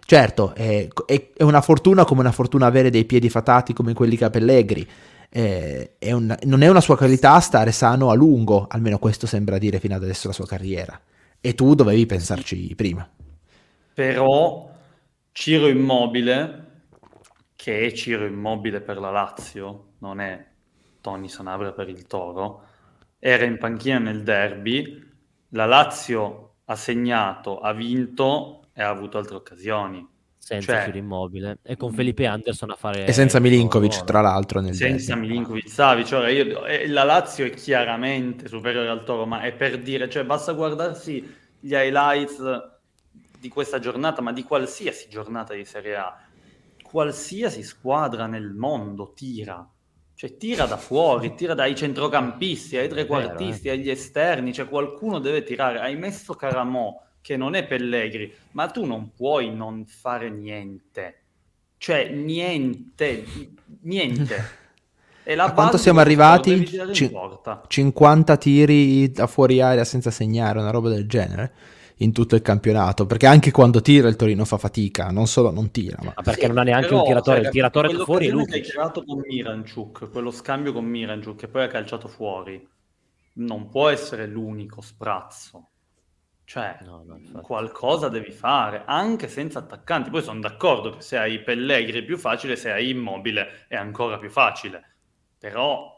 [0.06, 4.16] Certo, è, è, è, una fortuna come una fortuna avere dei piedi fatati come quelli
[4.16, 4.32] che ha.
[5.30, 9.58] Eh, è un, non è una sua qualità stare sano a lungo, almeno questo sembra
[9.58, 10.98] dire fino ad adesso la sua carriera.
[11.42, 13.08] E tu dovevi pensarci prima.
[13.94, 14.70] Però
[15.32, 16.66] Ciro Immobile,
[17.56, 20.46] che è Ciro Immobile per la Lazio, non è
[21.02, 22.62] Tony Sanabria per il Toro,
[23.20, 25.04] era in panchina nel derby,
[25.50, 30.16] la Lazio ha segnato, ha vinto e ha avuto altre occasioni.
[30.38, 33.06] Senza cioè, immobile e con Felipe Anderson a fare...
[33.06, 35.28] E senza Milinkovic, tra l'altro, nel Senza derby.
[35.28, 36.06] Milinkovic, Savic.
[36.06, 40.24] Cioè io, eh, la Lazio è chiaramente superiore al Toro, ma è per dire, cioè
[40.24, 42.42] basta guardarsi gli highlights
[43.38, 46.18] di questa giornata, ma di qualsiasi giornata di Serie A.
[46.82, 49.70] Qualsiasi squadra nel mondo tira
[50.18, 53.74] cioè tira da fuori, tira dai centrocampisti, ai trequartisti, eh.
[53.74, 55.80] agli esterni, cioè qualcuno deve tirare.
[55.80, 61.22] Hai messo Caramò, che non è Pellegri, ma tu non puoi non fare niente.
[61.78, 63.26] Cioè niente,
[63.82, 64.50] niente.
[65.24, 66.68] E la A quanto siamo arrivati?
[67.12, 67.62] porta.
[67.68, 71.54] 50 tiri da fuori area senza segnare, una roba del genere
[71.98, 73.06] in tutto il campionato.
[73.06, 76.42] Perché anche quando tira il Torino fa fatica, non solo non tira, ma Ma perché
[76.42, 78.56] Sì, non ha neanche però, un tiratore, cioè, il tiratore da fuori è quell'occasione che
[78.56, 82.68] hai creato con Miranchuk, quello scambio con Miranchuk che poi ha calciato fuori,
[83.34, 85.72] non può essere l'unico sprazzo.
[86.44, 90.10] Cioè, No, no, qualcosa devi fare, anche senza attaccanti.
[90.10, 94.18] Poi sono d'accordo che se hai Pellegri è più facile, se hai Immobile è ancora
[94.18, 94.96] più facile.
[95.38, 95.96] Però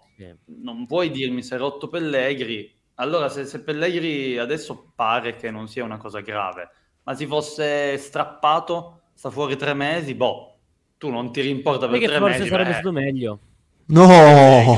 [0.63, 2.78] non puoi dirmi se è rotto Pellegri.
[2.99, 6.69] Allora, se, se Pellegri adesso pare che non sia una cosa grave,
[7.03, 10.57] ma si fosse strappato, sta fuori tre mesi, boh,
[10.97, 12.49] tu non ti rimporta per Perché tre forse mesi.
[12.49, 13.39] sarebbe beh, stato meglio.
[13.87, 14.75] no,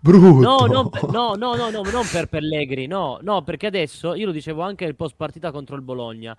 [0.00, 0.40] brutto.
[0.40, 0.88] No, no,
[1.34, 4.94] no, no, no, non per Pellegri, no, no, perché adesso, io lo dicevo anche nel
[4.94, 6.36] post partita contro il Bologna,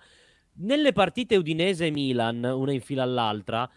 [0.58, 3.68] nelle partite Udinese e Milan, una in fila all'altra,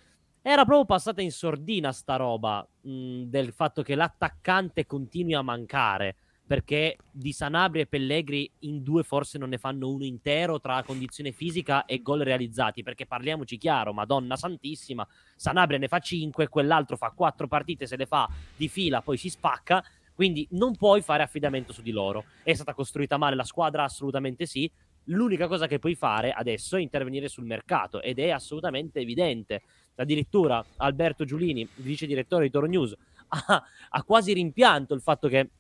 [0.42, 6.16] era proprio passata in sordina sta roba mh, del fatto che l'attaccante continui a mancare,
[6.50, 11.32] perché di Sanabria e Pellegri in due forse non ne fanno uno intero tra condizione
[11.32, 17.12] fisica e gol realizzati, perché parliamoci chiaro, Madonna Santissima, Sanabria ne fa 5, quell'altro fa
[17.12, 19.86] 4 partite, se le fa di fila, poi si spacca,
[20.16, 22.26] quindi non puoi fare affidamento su di loro.
[22.42, 23.84] È stata costruita male la squadra?
[23.84, 24.68] Assolutamente sì.
[25.04, 29.62] L'unica cosa che puoi fare adesso è intervenire sul mercato ed è assolutamente evidente.
[29.94, 32.96] Addirittura Alberto Giulini, vice direttore di Toro News,
[33.46, 35.52] ha, ha quasi rimpianto il fatto che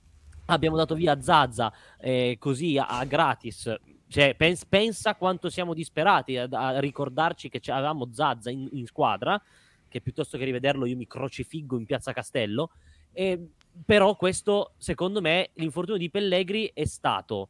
[0.53, 3.73] abbiamo dato via Zazza eh, così a, a gratis.
[4.07, 9.41] Cioè, pens- pensa quanto siamo disperati a, a ricordarci che avevamo Zazza in, in squadra,
[9.87, 12.71] che piuttosto che rivederlo io mi crocifiggo in piazza Castello.
[13.11, 13.51] E,
[13.85, 17.49] però questo, secondo me, l'infortunio di Pellegri è stato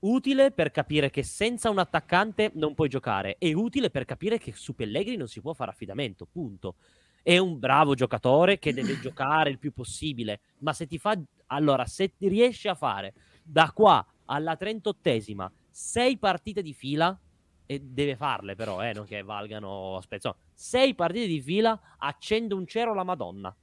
[0.00, 4.52] utile per capire che senza un attaccante non puoi giocare, è utile per capire che
[4.54, 6.76] su Pellegri non si può fare affidamento, punto.
[7.24, 11.86] È un bravo giocatore che deve giocare il più possibile, ma se ti fa allora
[11.86, 17.18] se ti riesci a fare da qua alla 38esima sei partite di fila
[17.66, 22.66] e deve farle però, eh, non che valgano no, sei partite di fila accende un
[22.66, 23.54] cero la Madonna.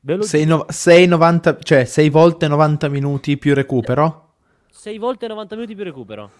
[0.00, 0.56] Ve lo 6, dico.
[0.56, 4.34] no- 6 90, cioè 6 volte 90 minuti più recupero?
[4.70, 6.30] Sei volte 90 minuti più recupero.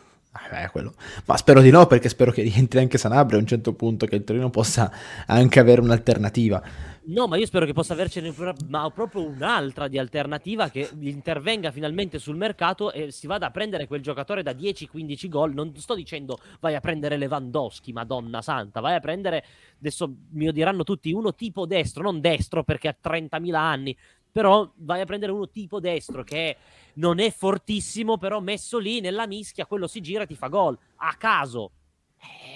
[0.70, 0.94] Quello.
[1.24, 4.16] Ma spero di no, perché spero che rientri anche Sanabria a un certo punto, che
[4.16, 4.90] il Torino possa
[5.26, 6.62] anche avere un'alternativa.
[7.08, 8.34] No, ma io spero che possa avercene
[8.68, 13.86] ma proprio un'altra di alternativa che intervenga finalmente sul mercato e si vada a prendere
[13.86, 15.54] quel giocatore da 10-15 gol.
[15.54, 19.44] Non sto dicendo vai a prendere Lewandowski, madonna santa, vai a prendere,
[19.78, 23.96] adesso mi odieranno tutti, uno tipo destro, non destro perché ha 30.000 anni,
[24.36, 26.58] però vai a prendere uno tipo destro che
[26.96, 30.78] non è fortissimo, però messo lì nella mischia, quello si gira e ti fa gol,
[30.96, 31.70] a caso.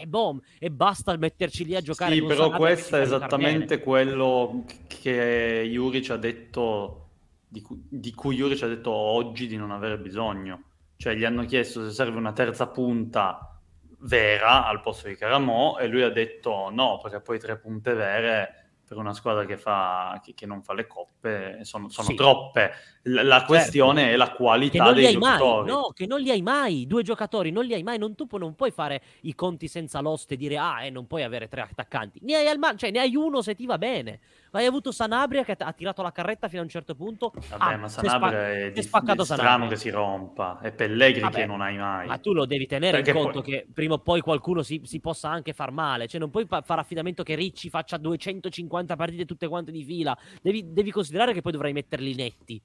[0.00, 2.14] E boom, e basta metterci lì a giocare.
[2.14, 7.08] Sì, però questo è esattamente quello che Juric ha detto,
[7.48, 10.64] di cui, di cui Juric ha detto oggi di non avere bisogno.
[10.98, 13.58] Cioè gli hanno chiesto se serve una terza punta
[14.00, 18.59] vera al posto di Caramò e lui ha detto no, perché poi tre punte vere
[18.90, 22.16] per una squadra che, fa, che, che non fa le coppe sono, sono Sì.
[22.16, 22.72] troppe.
[23.04, 25.70] La, la questione è la qualità dei hai mai, giocatori.
[25.70, 28.56] no, che non li hai mai, due giocatori non li hai mai, non, tu non
[28.56, 32.18] puoi fare i conti senza l'oste e dire ah, eh, non puoi avere tre attaccanti,
[32.24, 34.18] ne hai, al ma- cioè, ne hai uno se ti va bene,
[34.50, 37.76] hai avuto Sanabria che ha tirato la carretta fino a un certo punto, Vabbè, ah,
[37.78, 39.68] ma Sanabria spa- è, di- spaccato è strano Sanabria.
[39.68, 42.06] che si rompa, è Pellegri Vabbè, che non hai mai.
[42.08, 44.80] Ma tu lo devi tenere Perché in conto poi- che prima o poi qualcuno si,
[44.84, 46.06] si possa anche far male.
[46.08, 50.16] Cioè, non puoi pa- fare affidamento che Ricci faccia 250 partite tutte quante di fila.
[50.42, 52.60] Devi, devi considerare che poi dovrai metterli netti.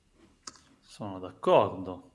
[0.81, 2.11] Sono d'accordo.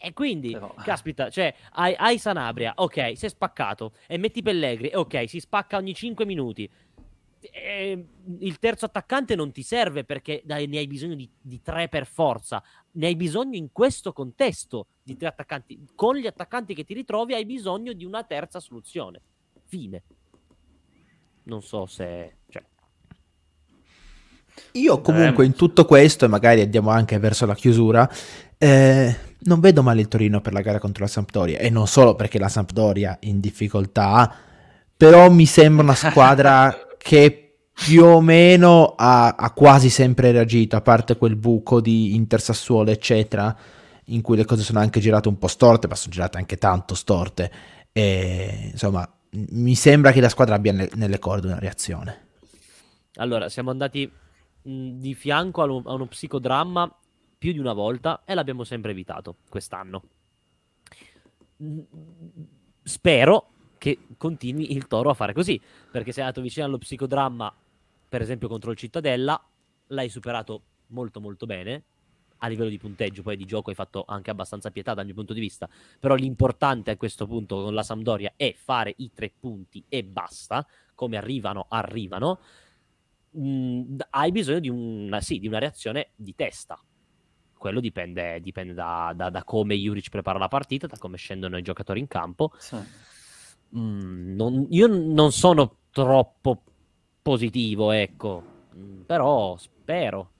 [0.00, 3.92] E quindi, Però- caspita, cioè, hai, hai Sanabria, ok, si è spaccato.
[4.06, 6.70] E metti Pellegri, ok, si spacca ogni 5 minuti.
[7.40, 8.06] E
[8.40, 12.06] il terzo attaccante non ti serve perché dai, ne hai bisogno di, di tre per
[12.06, 12.62] forza.
[12.92, 15.86] Ne hai bisogno in questo contesto di tre attaccanti.
[15.94, 19.20] Con gli attaccanti che ti ritrovi hai bisogno di una terza soluzione.
[19.64, 20.02] Fine.
[21.44, 22.38] Non so se...
[22.48, 22.64] Cioè,
[24.72, 28.08] Io comunque Eh, in tutto questo, e magari andiamo anche verso la chiusura,
[28.58, 31.58] eh, non vedo male il Torino per la gara contro la Sampdoria.
[31.58, 34.32] E non solo perché la Sampdoria è in difficoltà,
[34.96, 40.80] però mi sembra una squadra che più o meno ha, ha quasi sempre reagito, a
[40.80, 43.56] parte quel buco di Inter Sassuolo, eccetera,
[44.06, 46.94] in cui le cose sono anche girate un po' storte, ma sono girate anche tanto
[46.96, 47.50] storte.
[47.92, 52.26] E insomma, mi sembra che la squadra abbia ne- nelle corde una reazione.
[53.16, 54.10] Allora, siamo andati
[54.68, 56.94] di fianco a uno, a uno psicodramma
[57.38, 60.02] più di una volta e l'abbiamo sempre evitato quest'anno.
[62.82, 65.60] Spero che continui il Toro a fare così,
[65.90, 67.54] perché sei andato vicino allo psicodramma,
[68.08, 69.42] per esempio contro il Cittadella,
[69.88, 71.84] l'hai superato molto molto bene
[72.38, 75.32] a livello di punteggio, poi di gioco hai fatto anche abbastanza pietà dal mio punto
[75.32, 79.84] di vista, però l'importante a questo punto con la Sampdoria è fare i tre punti
[79.88, 82.38] e basta, come arrivano, arrivano.
[83.36, 86.80] Mm, hai bisogno di una, sì, di una reazione di testa.
[87.56, 91.62] Quello dipende, dipende da, da, da, come Juric prepara la partita, da come scendono i
[91.62, 92.52] giocatori in campo.
[92.58, 92.76] Sì.
[93.76, 96.62] Mm, non, io non sono troppo
[97.20, 98.42] positivo, ecco,
[98.74, 100.30] mm, però spero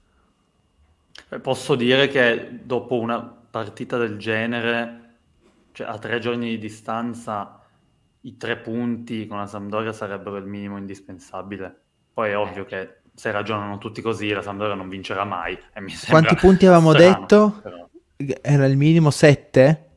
[1.42, 5.16] Posso dire che dopo una partita del genere,
[5.72, 7.62] cioè a tre giorni di distanza,
[8.22, 11.82] i tre punti con la Sampdoria sarebbero il minimo indispensabile.
[12.18, 15.56] Poi è ovvio che se ragionano tutti così, la Sampdoria non vincerà mai.
[16.08, 17.60] Quanti punti avevamo strano, detto?
[17.62, 17.88] Però...
[18.42, 19.90] Era il minimo 7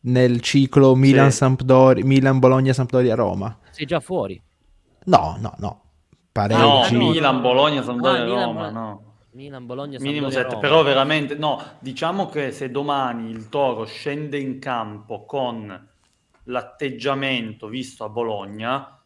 [0.00, 3.58] nel ciclo Milan-Sampdoria, Milan-Bologna, Sampdoria-Roma.
[3.70, 4.42] Sei già fuori.
[5.04, 5.82] No, no, no.
[6.32, 6.96] Pareggi.
[6.96, 9.02] No, Milan, Bologna, Sampdoria, ah, Roma, no.
[9.34, 14.58] Milan, Bologna, Minimo 7, però veramente no, diciamo che se domani il Toro scende in
[14.58, 15.88] campo con
[16.42, 19.00] l'atteggiamento visto a Bologna,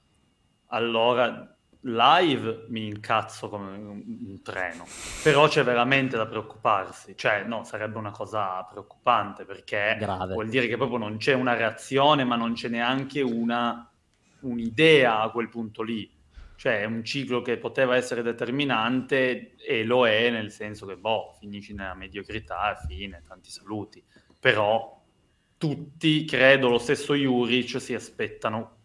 [0.69, 1.52] allora
[1.83, 4.85] live mi incazzo come un treno,
[5.23, 10.33] però c'è veramente da preoccuparsi, cioè no, sarebbe una cosa preoccupante perché Grave.
[10.35, 13.91] vuol dire che proprio non c'è una reazione, ma non c'è neanche una,
[14.41, 16.21] un'idea a quel punto lì
[16.63, 21.35] cioè è un ciclo che poteva essere determinante e lo è nel senso che, boh,
[21.41, 24.01] finisci nella mediocrità fine, tanti saluti.
[24.39, 25.03] Però
[25.59, 28.77] tutti, credo, lo stesso Juric si aspettano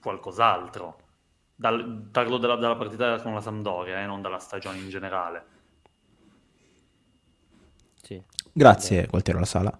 [0.00, 1.01] qualcos'altro.
[1.62, 5.44] Dal, parlo della, della, partita con la Sampdoria e eh, non dalla stagione in generale.
[8.02, 8.20] Sì.
[8.52, 9.78] Grazie, Gualtiero La Sala.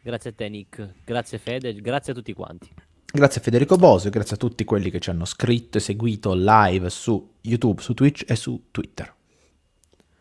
[0.00, 0.94] Grazie a te, Nick.
[1.04, 1.74] Grazie, Fede.
[1.82, 2.72] Grazie a tutti quanti.
[3.12, 6.88] Grazie a Federico Bosio, grazie a tutti quelli che ci hanno scritto e seguito live
[6.88, 9.12] su YouTube, su Twitch e su Twitter.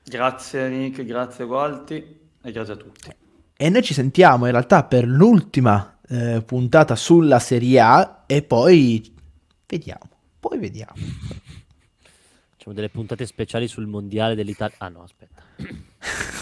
[0.04, 1.96] Grazie Nick, grazie Gualti
[2.42, 3.10] e grazie a tutti.
[3.56, 9.14] E noi ci sentiamo in realtà per l'ultima eh, puntata sulla Serie A e poi
[9.66, 10.10] vediamo,
[10.48, 10.94] poi vediamo.
[12.52, 14.76] Facciamo delle puntate speciali sul mondiale dell'Italia.
[14.78, 15.42] Ah no, aspetta.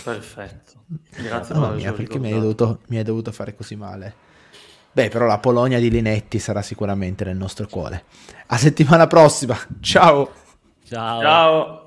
[0.04, 0.84] Perfetto.
[1.22, 4.32] Grazie no, mia, perché mi hai, dovuto, mi hai dovuto fare così male.
[4.92, 8.04] Beh, però la Polonia di Linetti sarà sicuramente nel nostro cuore.
[8.48, 9.58] A settimana prossima.
[9.80, 10.32] Ciao.
[10.84, 11.22] Ciao.
[11.22, 11.83] Ciao.